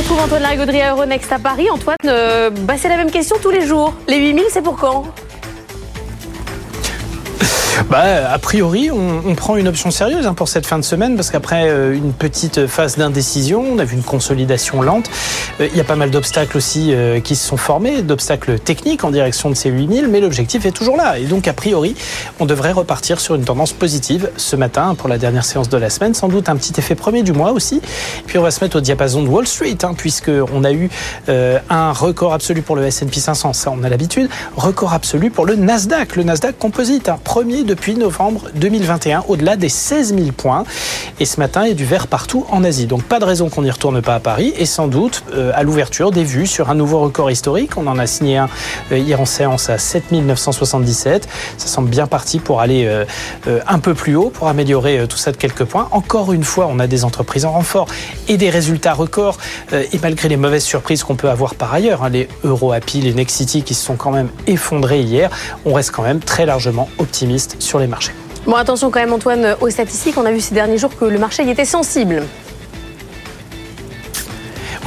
retrouve 0.00 0.20
Antoine 0.20 0.42
Largaudry 0.42 0.80
à 0.80 0.92
Euronext 0.92 1.30
à 1.30 1.38
Paris. 1.38 1.68
Antoine, 1.70 1.96
euh, 2.06 2.48
bah, 2.48 2.74
c'est 2.78 2.88
la 2.88 2.96
même 2.96 3.10
question 3.10 3.36
tous 3.42 3.50
les 3.50 3.66
jours. 3.66 3.92
Les 4.08 4.16
8000, 4.16 4.44
c'est 4.48 4.62
pour 4.62 4.76
quand? 4.76 5.04
Bah, 7.88 8.30
a 8.30 8.38
priori, 8.38 8.90
on, 8.90 9.22
on, 9.26 9.34
prend 9.34 9.56
une 9.56 9.68
option 9.68 9.90
sérieuse 9.90 10.26
hein, 10.26 10.34
pour 10.34 10.48
cette 10.48 10.66
fin 10.66 10.78
de 10.78 10.84
semaine 10.84 11.16
parce 11.16 11.30
qu'après 11.30 11.68
euh, 11.68 11.94
une 11.94 12.12
petite 12.12 12.66
phase 12.66 12.96
d'indécision, 12.96 13.64
on 13.72 13.78
a 13.78 13.84
vu 13.84 13.96
une 13.96 14.02
consolidation 14.02 14.82
lente. 14.82 15.10
Euh, 15.60 15.68
il 15.70 15.76
y 15.76 15.80
a 15.80 15.84
pas 15.84 15.96
mal 15.96 16.10
d'obstacles 16.10 16.56
aussi 16.56 16.92
euh, 16.92 17.20
qui 17.20 17.36
se 17.36 17.46
sont 17.46 17.56
formés, 17.56 18.02
d'obstacles 18.02 18.58
techniques 18.58 19.04
en 19.04 19.10
direction 19.10 19.50
de 19.50 19.54
ces 19.54 19.70
8000, 19.70 20.08
mais 20.08 20.20
l'objectif 20.20 20.66
est 20.66 20.72
toujours 20.72 20.96
là. 20.96 21.18
Et 21.18 21.24
donc, 21.24 21.48
a 21.48 21.52
priori, 21.52 21.94
on 22.38 22.46
devrait 22.46 22.72
repartir 22.72 23.20
sur 23.20 23.34
une 23.34 23.44
tendance 23.44 23.72
positive 23.72 24.30
ce 24.36 24.56
matin 24.56 24.94
pour 24.94 25.08
la 25.08 25.18
dernière 25.18 25.44
séance 25.44 25.68
de 25.68 25.76
la 25.76 25.90
semaine. 25.90 26.14
Sans 26.14 26.28
doute 26.28 26.48
un 26.48 26.56
petit 26.56 26.74
effet 26.78 26.94
premier 26.94 27.22
du 27.22 27.32
mois 27.32 27.52
aussi. 27.52 27.80
Puis 28.26 28.38
on 28.38 28.42
va 28.42 28.50
se 28.50 28.62
mettre 28.62 28.76
au 28.76 28.80
diapason 28.80 29.22
de 29.22 29.28
Wall 29.28 29.46
Street, 29.46 29.78
hein, 29.82 29.94
puisqu'on 29.96 30.64
a 30.64 30.72
eu 30.72 30.90
un 31.28 31.92
record 31.92 32.32
absolu 32.32 32.62
pour 32.62 32.76
le 32.76 32.84
S&P 32.84 33.20
500, 33.20 33.52
ça 33.52 33.70
on 33.70 33.82
a 33.82 33.88
l'habitude. 33.88 34.28
Record 34.56 34.92
absolu 34.92 35.30
pour 35.30 35.46
le 35.46 35.56
Nasdaq, 35.56 36.16
le 36.16 36.24
Nasdaq 36.24 36.58
Composite, 36.58 37.08
hein, 37.08 37.18
premier 37.22 37.64
depuis 37.70 37.94
novembre 37.94 38.48
2021, 38.56 39.26
au-delà 39.28 39.54
des 39.54 39.68
16 39.68 40.16
000 40.16 40.32
points. 40.36 40.64
Et 41.20 41.24
ce 41.24 41.38
matin, 41.38 41.62
il 41.62 41.68
y 41.68 41.70
a 41.70 41.74
du 41.74 41.84
vert 41.84 42.08
partout 42.08 42.44
en 42.50 42.64
Asie. 42.64 42.86
Donc 42.86 43.04
pas 43.04 43.20
de 43.20 43.24
raison 43.24 43.48
qu'on 43.48 43.62
n'y 43.62 43.70
retourne 43.70 44.02
pas 44.02 44.16
à 44.16 44.20
Paris. 44.20 44.52
Et 44.58 44.66
sans 44.66 44.88
doute, 44.88 45.22
euh, 45.34 45.52
à 45.54 45.62
l'ouverture, 45.62 46.10
des 46.10 46.24
vues 46.24 46.48
sur 46.48 46.68
un 46.68 46.74
nouveau 46.74 46.98
record 46.98 47.30
historique. 47.30 47.76
On 47.76 47.86
en 47.86 47.96
a 47.98 48.08
signé 48.08 48.38
un 48.38 48.48
euh, 48.90 48.98
hier 48.98 49.20
en 49.20 49.24
séance 49.24 49.70
à 49.70 49.78
7 49.78 50.10
977. 50.10 51.28
Ça 51.58 51.68
semble 51.68 51.90
bien 51.90 52.08
parti 52.08 52.40
pour 52.40 52.60
aller 52.60 52.86
euh, 52.86 53.04
un 53.68 53.78
peu 53.78 53.94
plus 53.94 54.16
haut, 54.16 54.30
pour 54.30 54.48
améliorer 54.48 55.06
tout 55.08 55.16
ça 55.16 55.30
de 55.30 55.36
quelques 55.36 55.64
points. 55.64 55.86
Encore 55.92 56.32
une 56.32 56.44
fois, 56.44 56.66
on 56.68 56.80
a 56.80 56.88
des 56.88 57.04
entreprises 57.04 57.44
en 57.44 57.52
renfort 57.52 57.86
et 58.26 58.36
des 58.36 58.50
résultats 58.50 58.94
records. 58.94 59.38
et 59.72 59.98
malgré 60.02 60.28
les 60.28 60.36
mauvaises 60.36 60.64
surprises 60.64 61.04
qu'on 61.04 61.14
peut 61.14 61.30
avoir 61.30 61.54
par 61.54 61.72
ailleurs, 61.72 62.02
hein, 62.02 62.08
les 62.08 62.28
Euro 62.42 62.72
Happy, 62.72 63.00
les 63.00 63.14
Nexity 63.14 63.62
qui 63.62 63.74
se 63.74 63.84
sont 63.84 63.96
quand 63.96 64.10
même 64.10 64.28
effondrés 64.48 65.02
hier, 65.02 65.30
on 65.64 65.74
reste 65.74 65.92
quand 65.92 66.02
même 66.02 66.20
très 66.20 66.46
largement 66.46 66.88
optimiste 66.98 67.49
sur 67.58 67.78
les 67.78 67.86
marchés. 67.86 68.12
Bon, 68.46 68.54
attention 68.54 68.90
quand 68.90 69.00
même, 69.00 69.12
Antoine, 69.12 69.56
aux 69.60 69.70
statistiques. 69.70 70.16
On 70.16 70.24
a 70.24 70.32
vu 70.32 70.40
ces 70.40 70.54
derniers 70.54 70.78
jours 70.78 70.96
que 70.96 71.04
le 71.04 71.18
marché 71.18 71.44
y 71.44 71.50
était 71.50 71.64
sensible. 71.64 72.22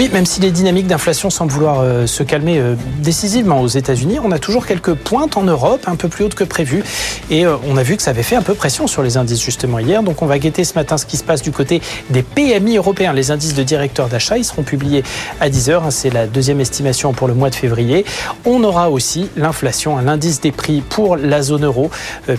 Oui, 0.00 0.08
même 0.14 0.24
si 0.24 0.40
les 0.40 0.50
dynamiques 0.50 0.86
d'inflation 0.86 1.28
semblent 1.28 1.52
vouloir 1.52 1.80
euh, 1.80 2.06
se 2.06 2.22
calmer 2.22 2.58
euh, 2.58 2.74
décisivement 3.00 3.60
aux 3.60 3.66
États-Unis, 3.66 4.18
on 4.24 4.32
a 4.32 4.38
toujours 4.38 4.64
quelques 4.64 4.94
pointes 4.94 5.36
en 5.36 5.42
Europe, 5.42 5.82
un 5.86 5.96
peu 5.96 6.08
plus 6.08 6.24
hautes 6.24 6.34
que 6.34 6.44
prévu. 6.44 6.82
Et 7.30 7.44
euh, 7.44 7.56
on 7.68 7.76
a 7.76 7.82
vu 7.82 7.98
que 7.98 8.02
ça 8.02 8.12
avait 8.12 8.22
fait 8.22 8.34
un 8.34 8.40
peu 8.40 8.54
pression 8.54 8.86
sur 8.86 9.02
les 9.02 9.18
indices 9.18 9.44
justement 9.44 9.78
hier. 9.78 10.02
Donc 10.02 10.22
on 10.22 10.26
va 10.26 10.38
guetter 10.38 10.64
ce 10.64 10.72
matin 10.72 10.96
ce 10.96 11.04
qui 11.04 11.18
se 11.18 11.22
passe 11.22 11.42
du 11.42 11.52
côté 11.52 11.82
des 12.08 12.22
PMI 12.22 12.78
européens. 12.78 13.12
Les 13.12 13.30
indices 13.30 13.52
de 13.52 13.62
directeurs 13.62 14.08
d'achat, 14.08 14.38
ils 14.38 14.44
seront 14.46 14.62
publiés 14.62 15.04
à 15.38 15.50
10h. 15.50 15.82
Hein, 15.84 15.90
c'est 15.90 16.08
la 16.08 16.26
deuxième 16.26 16.62
estimation 16.62 17.12
pour 17.12 17.28
le 17.28 17.34
mois 17.34 17.50
de 17.50 17.54
février. 17.54 18.06
On 18.46 18.64
aura 18.64 18.88
aussi 18.88 19.28
l'inflation, 19.36 19.98
l'indice 19.98 20.40
des 20.40 20.50
prix 20.50 20.80
pour 20.80 21.18
la 21.18 21.42
zone 21.42 21.66
euro, 21.66 21.90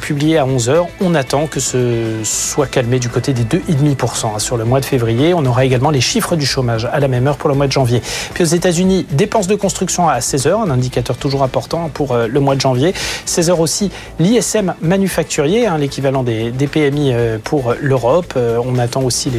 publié 0.02 0.40
à 0.40 0.48
11h. 0.48 0.88
On 1.00 1.14
attend 1.14 1.46
que 1.46 1.60
ce 1.60 2.24
soit 2.24 2.66
calmé 2.66 2.98
du 2.98 3.10
côté 3.10 3.34
des 3.34 3.44
2,5% 3.44 4.26
hein, 4.26 4.40
sur 4.40 4.58
le 4.58 4.66
mois 4.66 4.80
de 4.80 4.86
février. 4.86 5.36
On 5.36 5.46
aura 5.46 5.64
également 5.64 5.92
les 5.92 6.02
chiffres 6.02 6.36
du 6.36 6.48
chômage 6.48 6.90
à 6.92 7.00
la 7.00 7.08
même 7.08 7.28
heure 7.28 7.38
pour 7.38 7.51
le 7.52 7.58
mois 7.58 7.68
de 7.68 7.72
janvier. 7.72 8.02
Puis 8.34 8.44
aux 8.44 8.48
États-Unis, 8.48 9.06
dépenses 9.12 9.48
de 9.48 9.56
construction 9.56 10.10
à 10.10 10.22
16 10.22 10.48
heures, 10.48 10.62
un 10.62 10.70
indicateur 10.70 11.18
toujours 11.18 11.44
important 11.44 11.90
pour 11.94 12.14
euh, 12.14 12.28
le 12.28 12.40
mois 12.40 12.56
de 12.56 12.62
janvier. 12.62 12.94
16 13.26 13.50
heures 13.52 13.60
aussi, 13.60 13.92
l'ISM 14.20 14.74
manufacturier, 14.82 15.68
hein, 15.68 15.78
l'équivalent 15.78 16.24
des, 16.24 16.52
PMI 16.72 17.12
euh, 17.14 17.38
pour 17.44 17.74
l'Europe. 17.80 18.34
Euh, 18.38 18.58
on 18.66 18.78
attend 18.78 19.04
aussi 19.04 19.32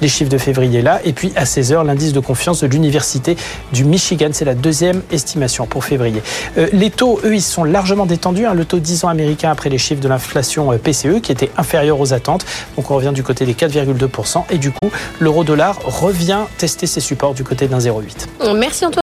les, 0.00 0.08
chiffres 0.08 0.30
de 0.30 0.38
février 0.38 0.82
là. 0.82 1.00
Et 1.04 1.12
puis 1.12 1.32
à 1.36 1.44
16 1.44 1.72
heures, 1.72 1.84
l'indice 1.84 2.12
de 2.12 2.20
confiance 2.20 2.60
de 2.60 2.66
l'Université 2.66 3.36
du 3.72 3.84
Michigan. 3.84 4.30
C'est 4.32 4.44
la 4.44 4.54
deuxième 4.54 5.02
estimation 5.12 5.66
pour 5.66 5.84
février. 5.84 6.22
les 6.56 6.90
taux, 6.90 7.20
eux, 7.24 7.34
ils 7.34 7.42
sont 7.42 7.64
largement 7.64 8.06
détendus. 8.06 8.46
Hein. 8.46 8.54
le 8.54 8.64
taux 8.64 8.78
10 8.78 9.04
ans 9.04 9.08
américain 9.08 9.50
après 9.50 9.70
les 9.70 9.78
chiffres 9.78 10.00
de 10.00 10.08
l'inflation 10.08 10.76
PCE 10.78 11.20
qui 11.22 11.32
était 11.32 11.50
inférieur 11.56 12.00
aux 12.00 12.12
attentes. 12.12 12.44
Donc 12.76 12.90
on 12.90 12.96
revient 12.96 13.12
du 13.14 13.22
côté 13.22 13.44
des 13.44 13.54
4,2%. 13.54 14.44
Et 14.50 14.58
du 14.58 14.70
coup, 14.72 14.90
l'euro 15.20 15.44
dollar 15.44 15.78
revient 15.84 16.40
tester 16.58 16.86
ses 16.86 17.00
supports 17.00 17.34
côté 17.44 17.68
d'un 17.68 17.78
0,8. 17.78 18.54
Merci 18.54 18.84
Antoine. 18.84 18.90